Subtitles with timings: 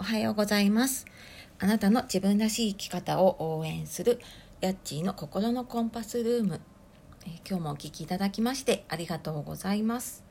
[0.00, 1.04] おはようございます。
[1.58, 4.18] あなたの自分らしい生き方を応援する
[4.62, 6.58] ヤッチーの心のコンパスルーム、
[7.26, 10.24] えー、今日もお聴きいただきましてありがとうございます、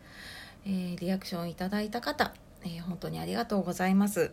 [0.65, 2.33] えー、リアクションいただいた方、
[2.63, 4.31] えー、本当にありがとうございます。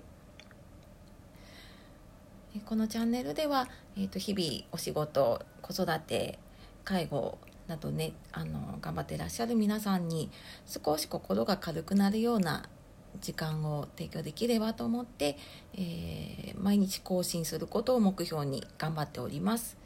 [2.57, 6.39] えこのチャンネルでは、えーと、日々お仕事子育て
[6.83, 10.31] 介護などねあの頑張ってらっしゃる皆さんに
[10.65, 12.71] 少し心が軽くなるような
[13.21, 15.37] 時間を提供できればと思って、
[15.75, 19.77] えー、毎日更新することを目標に頑張っております。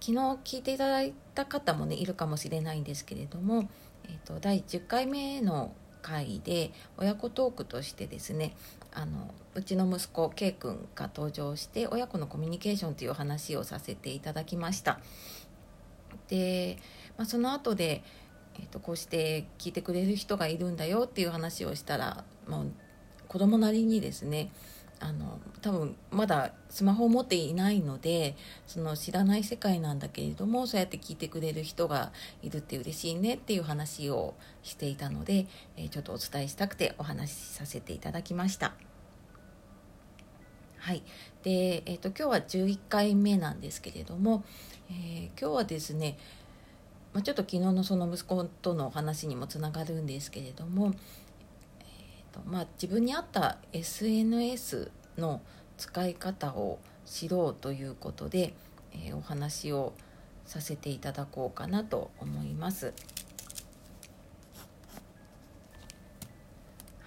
[0.00, 0.12] 昨日
[0.44, 3.68] 聞いていただいた方もねいるかもしれないんですけれども、
[4.04, 5.72] えーと、第10回目の
[6.02, 8.54] 回で親子トークとしてですね
[8.92, 15.00] あのうちの息子 K 君が登場して親子のコミュニケーションという話をさせていただきました。
[16.28, 16.78] で、
[17.16, 18.02] まあ、その後で
[18.58, 22.72] えーと、こうして聞いてくれる人がいるんだよっていう話をしたらもう
[23.28, 24.50] 子供なりにですね
[24.98, 28.34] あの多分まだスマホを持っていないので
[28.66, 38.74] その知らない世界なんだけれどもそうやって聞いてくれる人がいるって嬉しいねっていう話をしていたので、えー、ちょっとお伝えしたくてお話しさせていただきました。
[40.78, 41.02] はい
[41.42, 44.44] でえーと、今日は11回目なんですけれども、
[44.88, 46.16] えー、今日はですね
[47.16, 50.92] まあ、ちょっと昨日のその息子との話にもつながるんですけれども、
[51.80, 55.40] えーとまあ、自分に合った SNS の
[55.78, 58.52] 使い方を知ろうということで、
[58.92, 59.94] えー、お話を
[60.44, 62.92] させていただこうかなと思います。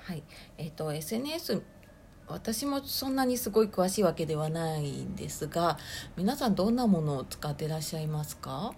[0.06, 0.24] はい
[0.58, 1.62] えーと、SNS
[2.28, 5.78] 私もそんなにすごい詳しいわけではないんですが
[6.18, 8.74] 皆さんどんなものを使ってらっしゃいますか？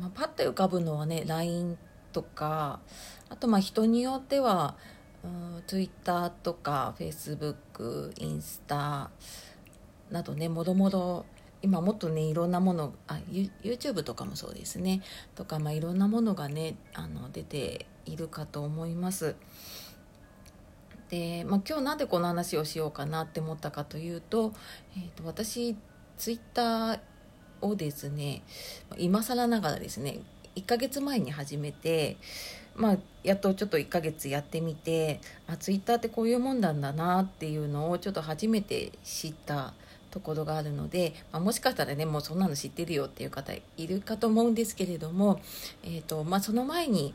[0.00, 1.76] まあ、パッと浮かぶのはね LINE
[2.12, 2.80] とか
[3.28, 4.76] あとまあ人によっては
[5.22, 9.10] うん Twitter とか Facebook インスタ
[10.10, 11.26] などねもろもろ
[11.62, 15.02] 今もっとねいろんなものあ YouTube とかもそうですね
[15.34, 19.36] とか、まあ、いろんなものがねあの出ているかと思います。
[21.10, 24.52] で、まあ、今日なんでこの話をしようかなって思ったかというと,、
[24.96, 25.76] えーと、と私
[26.16, 27.00] ツイッター
[27.60, 28.42] をですね
[28.96, 30.20] 今更ながらですね
[30.56, 32.16] 1ヶ月前に始めて、
[32.74, 39.72] まあ、やっとちょっと1ヶ月やってみてあツイッターってこういうもんなんだなっていうのをちょっと初めて知った
[40.10, 45.40] ところがあるので、まあ、もしかしたらねもうそんなの知ってるよっていう方いるかと思うんですけれども、
[45.84, 47.14] えーとまあ、その前に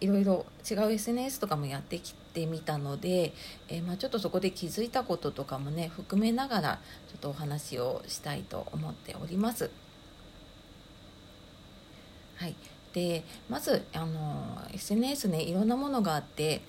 [0.00, 3.32] いろいろ違う SNS とかもやってきてみたので、
[3.68, 9.70] えー、まあ、ちょっとそこで気づいたこととかもね含めながらちょっとお話をしたいと思っております。
[12.36, 12.56] はい、
[12.94, 16.62] でまずあの SNS ねいろんなものがあって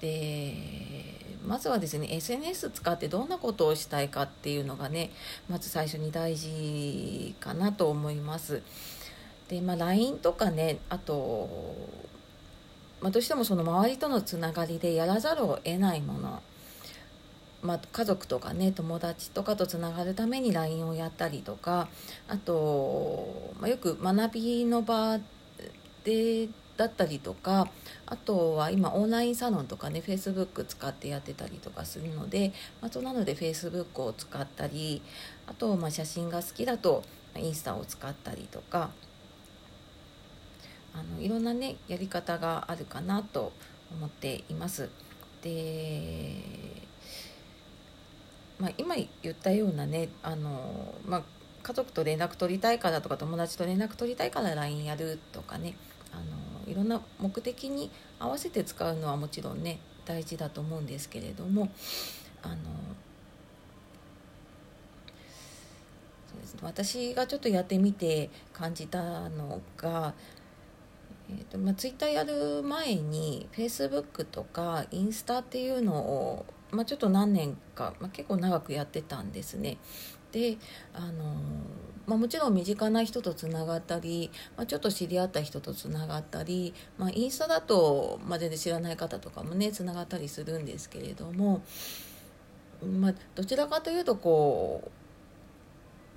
[0.00, 0.54] で
[1.46, 5.10] まずはですね SNS 使ってどんなことをしたいかっていうのがね
[5.48, 8.62] まず最初に大事かなと思います。
[9.48, 11.74] でまあ、LINE とかねあと
[13.02, 16.40] まあ、どうしてもその周りとのつながりでやらざるを得ないもの、
[17.60, 21.88] まあ、家族とかね友達とかとつながるために LINE をやったりとか
[22.28, 25.18] あと、まあ、よく学びの場
[26.04, 27.68] でだったりとか
[28.06, 35.02] あとは今オンラインサロンとかね Facebook 使ってやってたりとかするので、まあ、そうなので Facebook を使ったり
[35.46, 37.02] あとまあ写真が好きだと
[37.36, 38.90] インスタを使ったりとか
[40.94, 43.52] あのいろんなねやり方があるかなと
[43.90, 44.88] 思っています。
[45.42, 46.36] で、
[48.58, 51.22] まあ、今言ったようなねあの、まあ、
[51.62, 55.74] 家族と連絡取りたいからとか友達と連絡取りたいから LINE やるとかね
[56.12, 61.70] あのいろんな目的に合わせて使うのはもちろんね大事だと思うんですけれども
[62.42, 62.56] あの
[66.62, 70.14] 私がちょっとやってみて感じたのが
[71.38, 79.78] えーとまあ、ツイッターやる前にフェイスブックとかインスタっていうのを、まあ、ちょっと何年か、まあ、結構長くやってたんですね。
[80.32, 80.56] で
[80.94, 81.36] あの
[82.04, 91.62] まあ、もちろん身近な人とつながったり、まあ、ちょっと知り合った人とつながったり、まあ、インスタだと、まあ、全然知らない方とかもねつながったりするんですけれども、
[92.82, 95.01] まあ、どちらかというとこう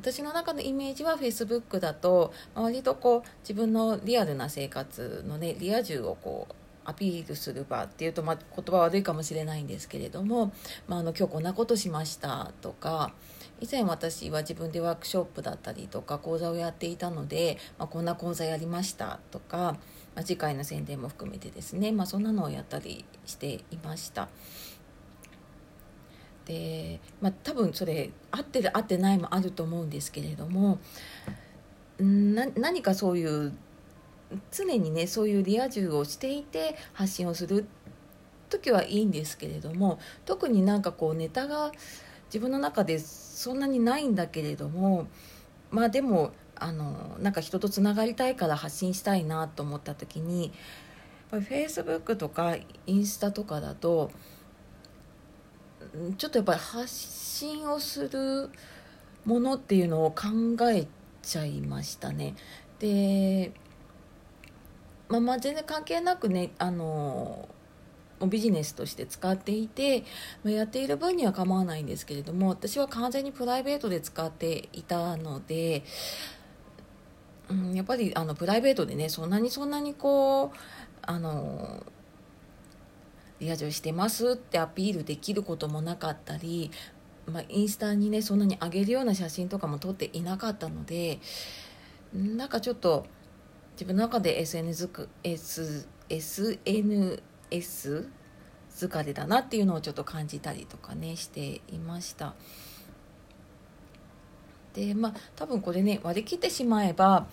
[0.05, 6.53] 私の中のイメージは Facebook だと割とこう自分のリアルな生活のねリア充をこう
[6.87, 10.53] アピールする場っていうと、まあ、言葉悪いかもしれないんですけれども、
[10.87, 13.13] まあ、あの今日こんなことしましたとか
[13.59, 19.75] 以前私は自分でワークショップだったりとか講座をやっていたので、まあ、こんな講座やりましたとか
[20.15, 24.29] まあ、次回の宣伝も含めてですね、まあ、そんなのをやったりしていました。
[26.45, 30.79] で、まあ、多分それ合ってる合ってないもあると思うんですけれども
[31.99, 33.53] な何かそういう
[34.51, 37.65] 常にねそういうリア充をしていて発信をする
[38.49, 41.71] 時はいいんですけれども特になんかこうネタが
[42.27, 45.07] 自分の中でそんなにないんだけれども
[45.71, 50.51] まあでもあのなんか人とつながりたいから発信したいなと思った時に
[51.29, 52.55] フェイスブックとか
[52.85, 54.11] インスタとかだと
[56.17, 58.49] ちょっとやっぱり発信をする
[59.25, 60.27] ものっていうのを考
[60.69, 60.87] え
[61.21, 62.35] ちゃいましたね。
[62.79, 63.51] で
[65.09, 67.47] まあ、まあ全然関係なくねあの
[68.27, 70.03] ビジネスとして使っていて、
[70.43, 75.83] ま、やっている分には構わないんですけれども私は完全にプライベートで使っていたので、
[77.49, 80.57] うん、やっぱりあのプライベートでねそんなにそんなにこう
[81.01, 81.83] あの
[83.39, 86.71] リア充してますってアピールできることもなかったり、
[87.27, 91.19] まあ、インスタにねそんなに上げるような写真とかも撮っていなかったので
[92.13, 93.05] なんかちょっと
[93.73, 94.89] 自分の中で SNS,
[95.23, 98.07] S SNS
[98.73, 102.35] 疲れだなっていうのをちょっと感じたりとかねしていました。
[104.73, 107.27] でまあ多分これね割り切ってしまえば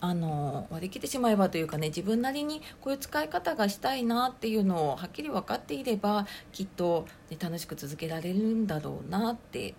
[0.00, 9.74] あの割り切ってしまえばというかね自分なりにこういう使い方がしたいなっていうのをはっきり分かっていればきっと、ね、楽しく続けられるんだろうなって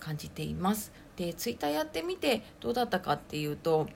[0.00, 0.92] 感じています。
[1.16, 3.88] でツイッターやってみてどうだったかっていうと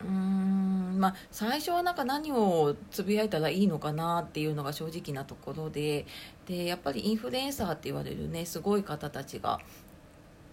[0.00, 6.06] うーんまあ最初はなんか何をつぶやいたらいいのかなっていうのが正直なところで
[6.46, 9.60] でやっぱりインフルエンサーって言われるねすごい方たちが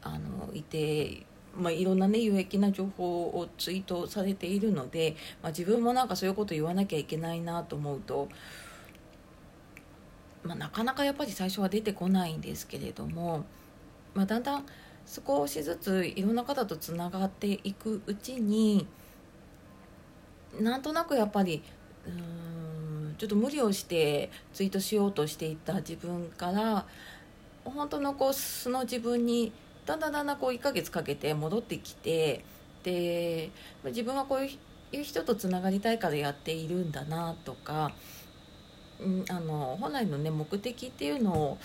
[0.04, 1.26] あのいて
[1.58, 8.30] まあ、いろんなね有益な情報をツイートされているので、まあ、自分もなんかそういうこと言わなきゃいけないなと思うと、
[10.44, 13.46] まあ、なかなかやっぱり最初は出てこないんですけれども、
[14.14, 14.66] まあ、だんだん
[15.06, 18.88] 少しずついろんな方とつながっていくうちに
[20.60, 21.62] なんとなくやっぱり
[22.08, 26.86] うんちょっと無理をしてツイートしようとしていた自分から
[27.64, 29.52] 本当のこう素の自分に
[29.86, 32.44] だんだんだんだんこう1ヶ月かけて戻ってきて
[32.84, 33.52] で
[33.86, 37.92] 自分はこういう人とつながりたいからやっているんだなとか、
[39.00, 41.58] うん、あの本来のね目的っていうのを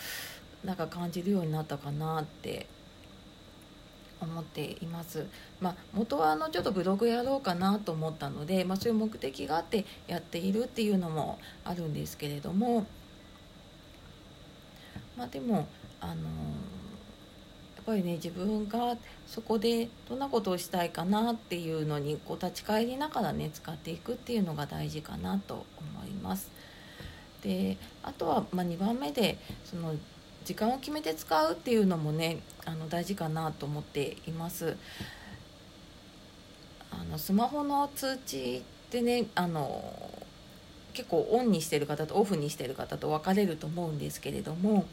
[0.64, 2.67] なんか感じるようになったかなって
[4.20, 5.26] 思っています。
[5.61, 12.87] まあ、元はあのちょっとブログやろうかなと思ったので、まあ、そういう目的があってやっているっていうのもあるんですけれども、
[15.16, 15.66] まあ、でも
[16.00, 16.80] あのやっ
[17.85, 18.97] ぱりね自分が
[19.27, 26.50] そこでどんなことをしたいかなっていうのにこう立ち返りながらね使っていくっていうのが大事かなと思います。
[27.43, 29.94] であとは、ま、2番目でその
[30.44, 34.76] 時間を決めて使うっていうのもねあの大事かなと思っています。
[36.91, 40.11] あのスマホの通知ってねあの
[40.93, 44.87] 結構オンにしてる方とオフにしてる方と分かれると思うんですけれども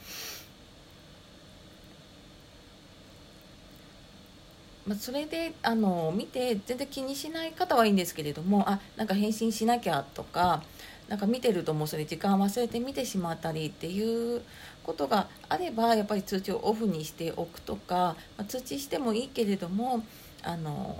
[4.87, 10.63] まあ、それであの見て全然気にしない方はいいんですけれどもあなんか返信しなきゃとか
[11.09, 14.41] なんか見てるともうそれ時間忘れて見てしまったりっていう
[14.83, 20.03] ことがあればやっぱり通知をオフにしておくとか、まあ、通知してもいいけれども
[20.41, 20.97] あの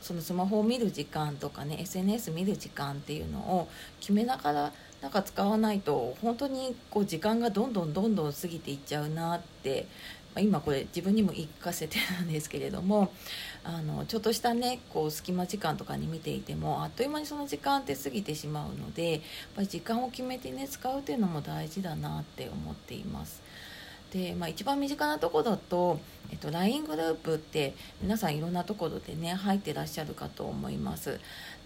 [0.00, 3.68] そのスマホを見る時間とかね SNS 見る時間っていうのを
[4.00, 4.72] 決めながら
[5.02, 9.86] なんか使わないと本当にこう時間がどんどんどんどん過ぎていっちゃうなって
[10.36, 13.10] ま今これ自分にも言い聞かせてるんですけれども
[13.64, 19.20] あのちょっとしたねこう隙間時間とかに見ていてもあっという間にその時間って過ぎてしまうのでやっ
[19.56, 23.42] ぱり時間を決めてね使うっていうのも大事だなって思っています。
[24.12, 25.98] で、まあ、一番身近なところだと、
[26.30, 31.18] えっと、LINE グループって皆さんいろんなところでね入ってらっしゃるかと思います。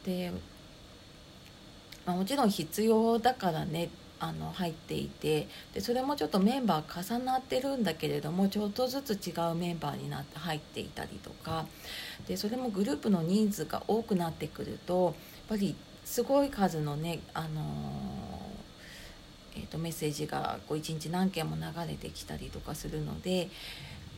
[0.07, 0.33] で、
[2.07, 11.67] まあ、もちろん必要だからねあの入っていてでそれもちょっとメンバー重なってるんだけれどもちょっとずつ違うメンバーになって入っていたりとか
[12.29, 15.15] でそれもグループの人数が多くなってくるとやっ
[15.49, 15.75] ぱり
[16.05, 23.49] すごい数のね、あのー、えーと、メッセージがこう1日何件も流れてきたりとかするので。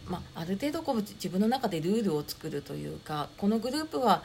[0.05, 4.25] まあ、ある程度こう自分の中でルールを作るというかこのグループは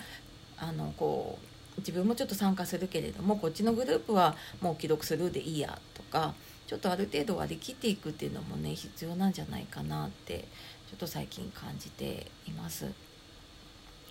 [0.58, 1.47] あのこう
[1.80, 6.34] 自分もちょっと参加するけれどもこっちのグループはもう既読スルーでいいやとか
[6.66, 10.46] ちょっとある程度割り切っていくっていうのもね必要なんじゃないかなって
[10.90, 12.92] ちょっと最近感じています。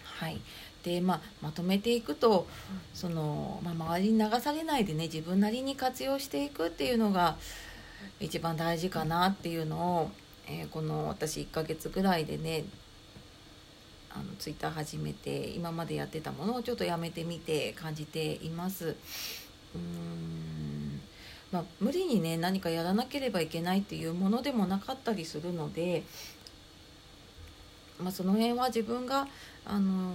[0.02, 0.40] はい、
[0.82, 2.46] で、まあ、まとめていくと
[2.94, 7.36] その、まあ、周りに流されないでね自分なりに活用していくっていうのが
[8.18, 10.10] 一番大事かなっていうのを、
[10.46, 12.64] えー、この私1ヶ月ぐらいでね
[14.16, 18.96] あのツイッター始めて今までやってたものをちょっとやめてみて感じています。
[19.74, 21.00] うーん
[21.52, 26.02] まあ、無理にね何かやらなければいけないっていうものでもなかったりするので、
[28.00, 29.28] まあ、その辺は自分が、
[29.64, 30.12] あの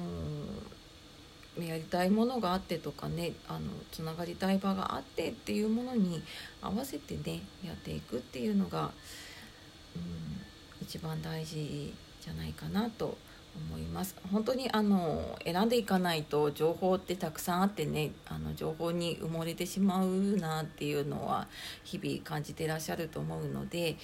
[1.58, 3.60] ー、やりたいものがあってとかねあの
[3.92, 6.22] つながりたい場があってっていうものに
[6.62, 8.92] 合わせてねやっていくっていうのが、
[9.96, 13.18] うん、一番大事じゃないかなと
[13.56, 21.48] 思います本当にあの選んでいかないと情報ってたくさんあってねあの情報に埋もれてしまうなっていうのは
[21.84, 23.98] 日々感じてらっしゃると思うので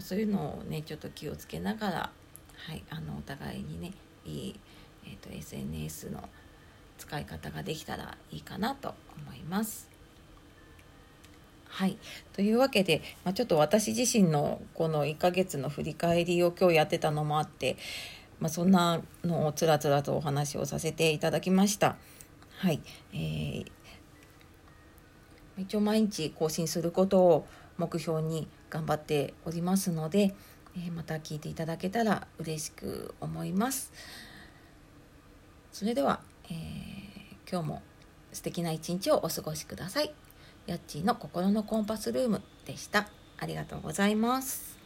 [0.00, 2.10] そういうのをねちょっと気をつけながら、
[2.56, 3.92] はい、あのお互いにね
[4.24, 4.60] いい、
[5.06, 6.28] えーと、SNS の
[6.98, 9.88] 使い方ができたらいいかなと思います。
[11.68, 11.96] はい。
[12.32, 17.76] というわけで、まあ、ちょっと私自身のこの1ヶ月の振り返りを今日やってたのもあって、
[18.40, 21.96] まあ、そんなのをつらつらとお話をさせていただきました。
[22.58, 22.80] はい、
[23.12, 23.66] えー、
[25.58, 30.34] 一応毎日更新することを目標に頑張っておりますので、
[30.76, 33.92] えー、また聞いていただけたら嬉しく思います。
[35.72, 37.82] それでは、えー、今日も
[38.32, 40.12] 素敵な一日をお過ごしください。
[40.66, 43.08] やっちーの心のコンパスルームでした。
[43.38, 44.77] ありがとうございます。